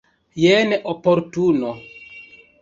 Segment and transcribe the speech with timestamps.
[0.43, 1.75] Jen oportuno.